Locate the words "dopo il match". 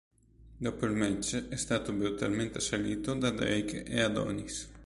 0.57-1.47